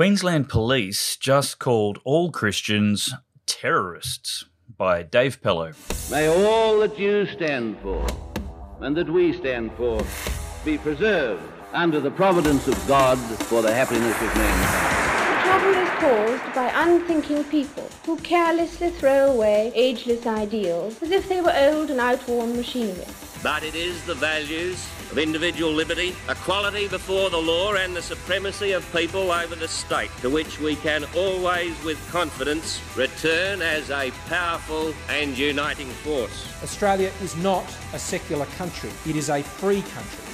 [0.00, 3.12] Queensland Police just called all Christians
[3.44, 4.46] terrorists
[4.78, 5.74] by Dave Pellowe.
[6.10, 8.06] May all that you stand for
[8.80, 10.02] and that we stand for
[10.64, 11.42] be preserved
[11.74, 15.79] under the providence of God for the happiness of mankind.
[16.00, 21.40] Trouble is caused by unthinking people who carelessly throw away ageless ideals as if they
[21.40, 23.04] were old and outworn machinery.
[23.42, 28.72] But it is the values of individual liberty, equality before the law, and the supremacy
[28.72, 34.10] of people over the state to which we can always, with confidence, return as a
[34.28, 36.46] powerful and uniting force.
[36.62, 40.29] Australia is not a secular country, it is a free country.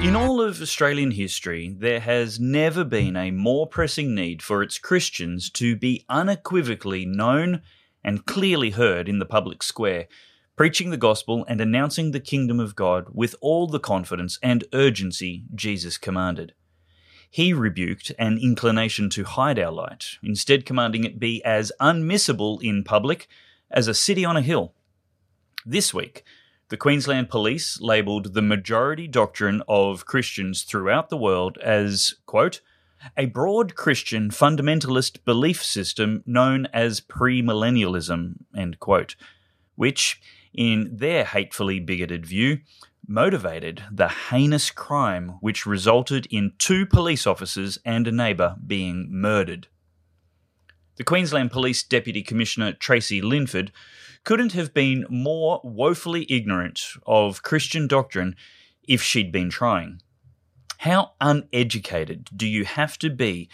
[0.00, 4.78] In all of Australian history, there has never been a more pressing need for its
[4.78, 7.62] Christians to be unequivocally known
[8.04, 10.06] and clearly heard in the public square,
[10.54, 15.42] preaching the gospel and announcing the kingdom of God with all the confidence and urgency
[15.52, 16.54] Jesus commanded.
[17.28, 22.84] He rebuked an inclination to hide our light, instead commanding it be as unmissable in
[22.84, 23.26] public
[23.68, 24.74] as a city on a hill.
[25.66, 26.22] This week,
[26.68, 32.60] the Queensland Police labelled the majority doctrine of Christians throughout the world as, quote,
[33.16, 39.16] a broad Christian fundamentalist belief system known as premillennialism, end quote,
[39.76, 40.20] which,
[40.52, 42.58] in their hatefully bigoted view,
[43.06, 49.68] motivated the heinous crime which resulted in two police officers and a neighbour being murdered.
[50.96, 53.70] The Queensland Police Deputy Commissioner Tracy Linford
[54.24, 58.36] couldn't have been more woefully ignorant of Christian doctrine
[58.86, 60.00] if she'd been trying.
[60.78, 63.48] How uneducated do you have to be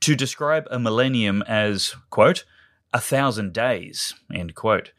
[0.00, 2.44] to describe a millennium as, quote,
[2.92, 4.92] a thousand days, end quote?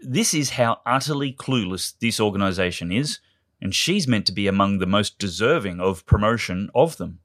[0.00, 3.20] This is how utterly clueless this organisation is,
[3.60, 7.20] and she's meant to be among the most deserving of promotion of them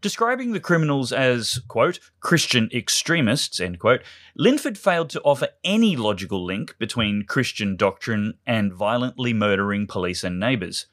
[0.00, 4.02] describing the criminals as, quote, Christian extremists, end quote,
[4.34, 10.38] Linford failed to offer any logical link between Christian doctrine and violently murdering police and
[10.38, 10.86] neighbours.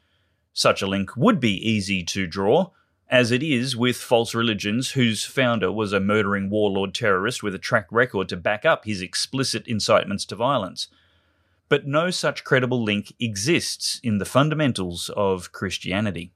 [0.52, 2.70] Such a link would be easy to draw,
[3.08, 7.58] as it is with false religions whose founder was a murdering warlord terrorist with a
[7.58, 10.88] track record to back up his explicit incitements to violence.
[11.68, 16.32] But no such credible link exists in the fundamentals of Christianity.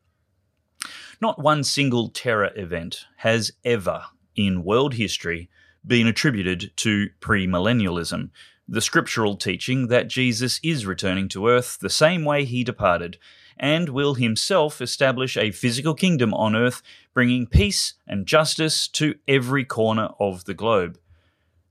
[1.20, 4.04] Not one single terror event has ever,
[4.36, 5.50] in world history,
[5.84, 8.30] been attributed to premillennialism,
[8.68, 13.18] the scriptural teaching that Jesus is returning to earth the same way he departed,
[13.56, 16.82] and will himself establish a physical kingdom on earth,
[17.14, 21.00] bringing peace and justice to every corner of the globe.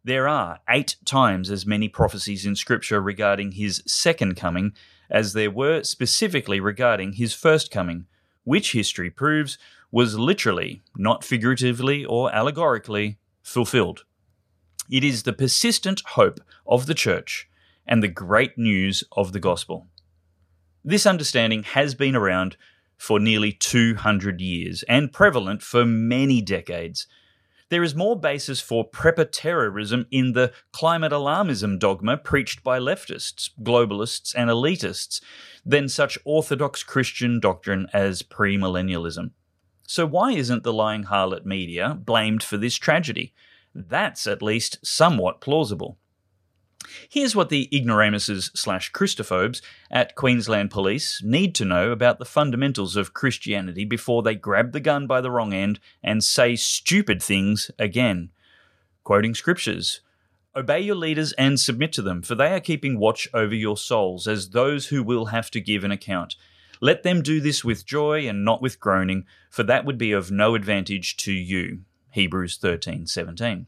[0.03, 4.73] There are eight times as many prophecies in Scripture regarding his second coming
[5.09, 8.07] as there were specifically regarding his first coming
[8.47, 9.57] which history proves
[9.91, 14.05] was literally, not figuratively or allegorically, fulfilled.
[14.89, 17.49] It is the persistent hope of the Church
[17.85, 19.87] and the great news of the gospel.
[20.81, 22.55] This understanding has been around
[22.97, 27.05] for nearly 200 years and prevalent for many decades
[27.69, 33.49] there is more basis for prepper terrorism in the climate alarmism dogma preached by leftists,
[33.61, 35.21] globalists, and elitists
[35.65, 39.31] than such orthodox Christian doctrine as premillennialism.
[39.85, 43.33] So, why isn't the lying harlot media blamed for this tragedy?
[43.73, 45.97] That's at least somewhat plausible.
[47.09, 52.95] Here's what the ignoramuses slash Christophobes at Queensland Police need to know about the fundamentals
[52.95, 57.71] of Christianity before they grab the gun by the wrong end and say stupid things
[57.79, 58.29] again.
[59.03, 60.01] Quoting scriptures
[60.55, 64.27] Obey your leaders and submit to them, for they are keeping watch over your souls
[64.27, 66.35] as those who will have to give an account.
[66.81, 70.31] Let them do this with joy and not with groaning, for that would be of
[70.31, 71.81] no advantage to you.
[72.11, 73.67] Hebrews 13:17.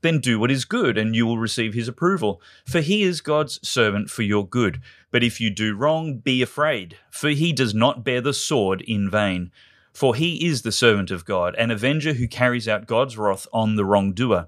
[0.00, 2.40] Then do what is good, and you will receive his approval.
[2.64, 4.80] For he is God's servant for your good.
[5.10, 9.10] But if you do wrong, be afraid, for he does not bear the sword in
[9.10, 9.50] vain.
[9.92, 13.74] For he is the servant of God, an avenger who carries out God's wrath on
[13.74, 14.46] the wrongdoer.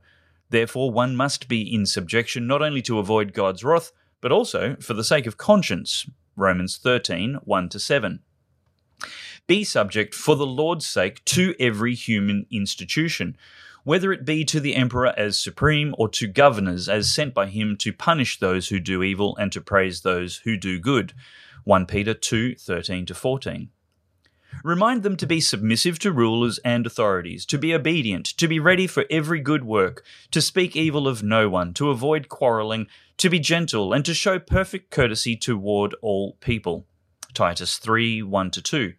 [0.50, 4.94] Therefore, one must be in subjection not only to avoid God's wrath, but also for
[4.94, 6.08] the sake of conscience.
[6.36, 8.20] Romans 13 1 7.
[9.46, 13.36] Be subject for the Lord's sake to every human institution
[13.84, 17.76] whether it be to the emperor as supreme or to governors as sent by him
[17.76, 21.12] to punish those who do evil and to praise those who do good.
[21.64, 23.70] 1 Peter 2 13 14.
[24.64, 28.86] Remind them to be submissive to rulers and authorities, to be obedient, to be ready
[28.86, 32.86] for every good work, to speak evil of no one, to avoid quarreling,
[33.16, 36.86] to be gentle, and to show perfect courtesy toward all people.
[37.32, 38.94] Titus 3 1 2.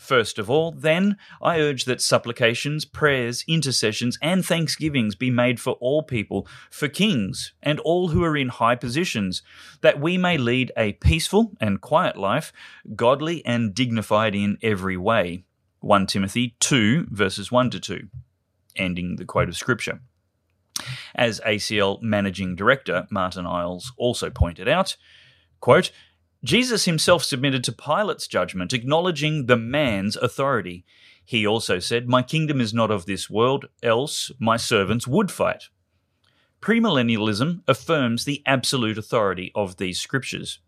[0.00, 5.74] First of all, then, I urge that supplications, prayers, intercessions, and thanksgivings be made for
[5.74, 9.42] all people, for kings, and all who are in high positions,
[9.82, 12.50] that we may lead a peaceful and quiet life,
[12.96, 15.44] godly and dignified in every way.
[15.80, 18.08] 1 Timothy 2, verses 1 to 2.
[18.76, 20.00] Ending the quote of Scripture.
[21.14, 24.96] As ACL Managing Director Martin Iles also pointed out,
[25.60, 25.92] quote,
[26.42, 30.84] Jesus himself submitted to Pilate's judgment, acknowledging the man's authority.
[31.24, 35.64] He also said, My kingdom is not of this world, else my servants would fight.
[36.62, 40.60] Premillennialism affirms the absolute authority of these scriptures.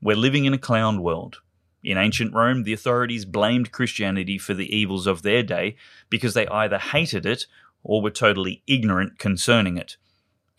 [0.00, 1.38] We're living in a clown world.
[1.82, 5.76] In ancient Rome, the authorities blamed Christianity for the evils of their day
[6.10, 7.46] because they either hated it
[7.82, 9.96] or were totally ignorant concerning it.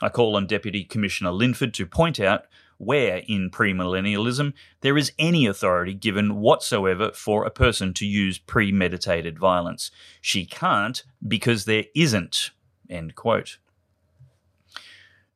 [0.01, 2.45] I call on Deputy Commissioner Linford to point out
[2.79, 9.37] where in premillennialism there is any authority given whatsoever for a person to use premeditated
[9.37, 9.91] violence.
[10.19, 12.49] She can't because there isn't.
[12.89, 13.59] End quote.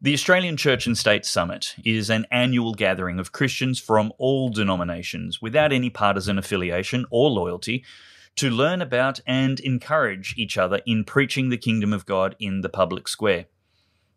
[0.02, 5.42] The Australian Church and State Summit is an annual gathering of Christians from all denominations
[5.42, 7.86] without any partisan affiliation or loyalty
[8.36, 12.70] to learn about and encourage each other in preaching the kingdom of God in the
[12.70, 13.46] public square.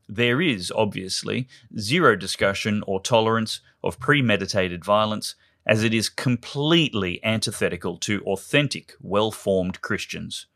[0.09, 1.49] There is, obviously,
[1.79, 5.35] zero discussion or tolerance of premeditated violence,
[5.67, 10.47] as it is completely antithetical to authentic, well formed Christians.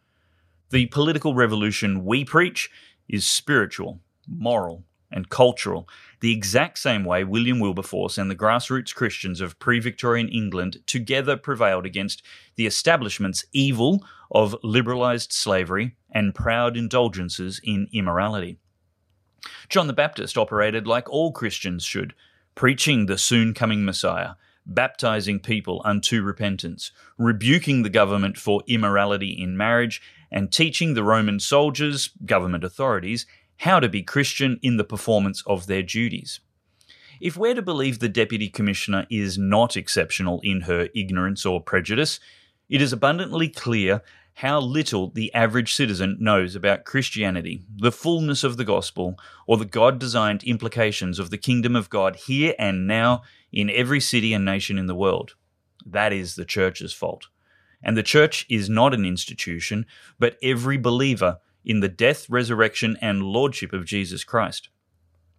[0.70, 2.70] The political revolution we preach
[3.08, 5.88] is spiritual, moral, and cultural,
[6.20, 11.36] the exact same way William Wilberforce and the grassroots Christians of pre Victorian England together
[11.36, 12.22] prevailed against
[12.54, 18.58] the establishment's evil of liberalised slavery and proud indulgences in immorality.
[19.70, 22.12] John the Baptist operated like all Christians should,
[22.56, 24.30] preaching the soon coming Messiah,
[24.66, 31.38] baptizing people unto repentance, rebuking the government for immorality in marriage, and teaching the Roman
[31.38, 33.26] soldiers, government authorities,
[33.58, 36.40] how to be Christian in the performance of their duties.
[37.20, 42.18] If we're to believe the Deputy Commissioner is not exceptional in her ignorance or prejudice,
[42.68, 44.02] it is abundantly clear
[44.40, 49.66] how little the average citizen knows about Christianity, the fullness of the gospel, or the
[49.66, 53.20] God designed implications of the kingdom of God here and now
[53.52, 55.34] in every city and nation in the world.
[55.84, 57.26] That is the church's fault.
[57.82, 59.84] And the church is not an institution,
[60.18, 64.70] but every believer in the death, resurrection, and lordship of Jesus Christ.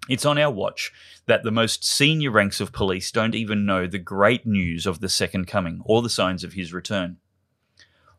[0.09, 0.91] It's on our watch
[1.25, 5.09] that the most senior ranks of police don't even know the great news of the
[5.09, 7.17] second coming or the signs of his return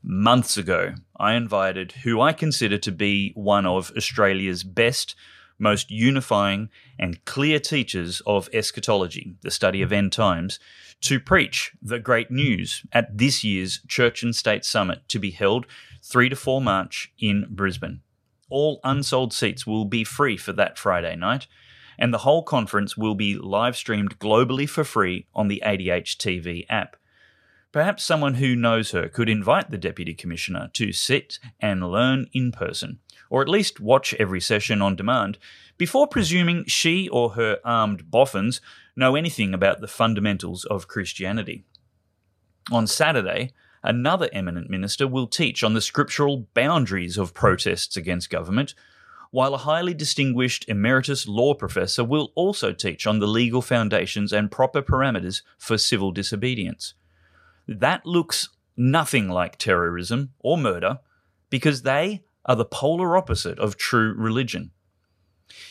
[0.03, 5.15] months ago, I invited who I consider to be one of Australia's best,
[5.59, 10.59] most unifying, and clear teachers of eschatology, the study of end times,
[11.03, 15.67] to preach the great news at this year's Church and State Summit to be held
[16.03, 18.01] 3 to 4 March in Brisbane.
[18.49, 21.47] All unsold seats will be free for that Friday night,
[21.99, 26.67] and the whole conference will be live streamed globally for free on the ADH TV
[26.69, 26.97] app.
[27.73, 32.53] Perhaps someone who knows her could invite the Deputy Commissioner to sit and learn in
[32.53, 32.99] person,
[33.31, 35.39] or at least watch every session on demand,
[35.79, 38.61] before presuming she or her armed boffins
[38.95, 41.65] know anything about the fundamentals of Christianity.
[42.71, 48.75] On Saturday, another eminent minister will teach on the scriptural boundaries of protests against government,
[49.31, 54.51] while a highly distinguished emeritus law professor will also teach on the legal foundations and
[54.51, 56.93] proper parameters for civil disobedience.
[57.67, 61.01] That looks nothing like terrorism or murder
[61.51, 64.73] because they are the polar opposite of true religion.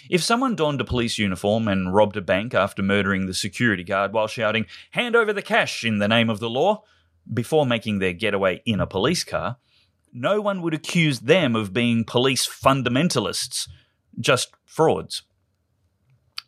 [0.10, 4.14] If someone donned a police uniform and robbed a bank after murdering the security guard
[4.14, 6.84] while shouting, Hand over the cash in the name of the law,
[7.32, 9.58] before making their getaway in a police car,
[10.14, 13.68] no one would accuse them of being police fundamentalists,
[14.20, 15.24] just frauds.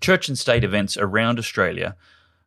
[0.01, 1.95] Church and state events around Australia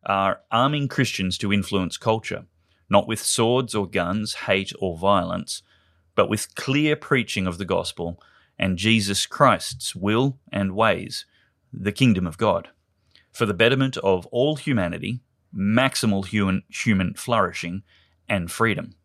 [0.05, 2.45] are arming Christians to influence culture
[2.89, 5.61] not with swords or guns, hate or violence,
[6.15, 8.21] but with clear preaching of the gospel
[8.57, 11.25] and Jesus Christ's will and ways,
[11.71, 12.69] the kingdom of God,
[13.31, 15.19] for the betterment of all humanity,
[15.55, 17.83] maximal human, human flourishing,
[18.27, 18.95] and freedom.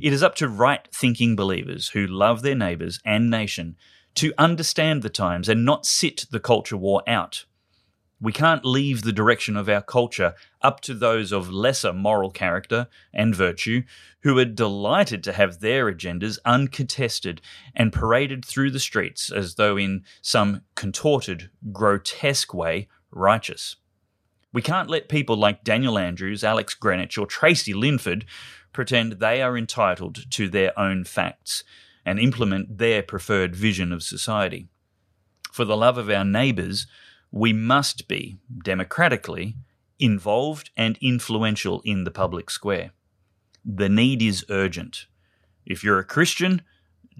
[0.00, 3.76] It is up to right thinking believers who love their neighbours and nation
[4.16, 7.46] to understand the times and not sit the culture war out.
[8.20, 12.88] We can't leave the direction of our culture up to those of lesser moral character
[13.12, 13.82] and virtue
[14.22, 17.40] who are delighted to have their agendas uncontested
[17.76, 23.76] and paraded through the streets as though in some contorted, grotesque way righteous.
[24.52, 28.24] We can't let people like Daniel Andrews, Alex Greenwich, or Tracy Linford
[28.72, 31.62] pretend they are entitled to their own facts
[32.04, 34.68] and implement their preferred vision of society.
[35.52, 36.86] For the love of our neighbours,
[37.30, 39.56] we must be, democratically,
[39.98, 42.92] involved and influential in the public square.
[43.64, 45.06] The need is urgent.
[45.66, 46.62] If you're a Christian,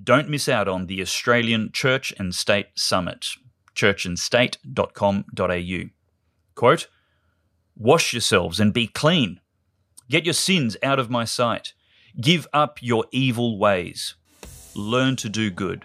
[0.02, 3.26] don't miss out on the Australian Church and State Summit,
[3.74, 5.90] churchandstate.com.au.
[6.54, 6.88] Quote,
[7.76, 9.40] Wash yourselves and be clean.
[10.08, 11.74] Get your sins out of my sight.
[12.20, 14.14] Give up your evil ways.
[14.74, 15.84] Learn to do good.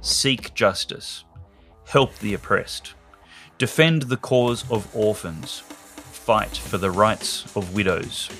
[0.00, 1.24] Seek justice.
[1.84, 2.94] Help the oppressed.
[3.58, 5.64] Defend the cause of orphans.
[5.66, 8.30] Fight for the rights of widows.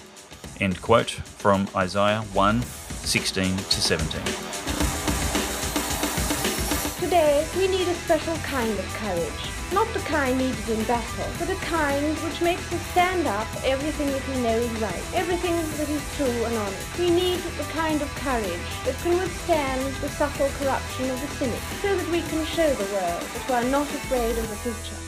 [0.61, 4.23] End quote from Isaiah 1 16 to 17.
[7.01, 9.51] Today, we need a special kind of courage.
[9.73, 13.67] Not the kind needed in battle, but the kind which makes us stand up for
[13.67, 16.97] everything that we know is right, everything that is true and honest.
[16.97, 21.61] We need the kind of courage that can withstand the subtle corruption of the cynic,
[21.83, 25.08] so that we can show the world that we are not afraid of the future.